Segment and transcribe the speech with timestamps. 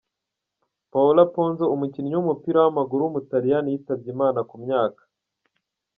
[0.91, 5.01] Paolo Ponzo, umukinnyi w’umupira w’amaguru w’umutaliyani yitabye Imana, ku myaka.